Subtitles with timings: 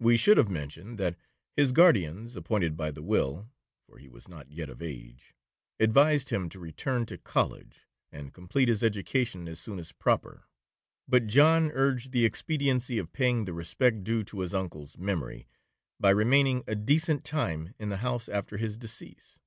[0.00, 1.18] We should have mentioned, that
[1.56, 3.50] his guardians appointed by the will
[3.86, 5.34] (for he was not yet of age)
[5.78, 7.80] advised him to return to College,
[8.10, 10.44] and complete his education as soon as proper;
[11.06, 15.46] but John urged the expediency of paying the respect due to his uncle's memory,
[16.00, 19.38] by remaining a decent time in the house after his decease.